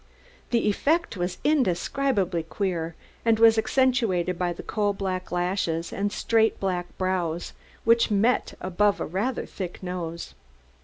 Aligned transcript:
The 0.49 0.67
effect 0.67 1.15
was 1.15 1.37
indescribably 1.43 2.41
queer, 2.41 2.95
and 3.23 3.37
was 3.37 3.59
accentuated 3.59 4.35
by 4.35 4.51
the 4.51 4.63
coal 4.63 4.93
black 4.93 5.31
lashes 5.31 5.93
and 5.93 6.11
straight 6.11 6.59
black 6.59 6.87
brows 6.97 7.53
which 7.83 8.09
met 8.09 8.55
above 8.59 8.99
a 8.99 9.05
rather 9.05 9.45
thick 9.45 9.83
nose. 9.83 10.33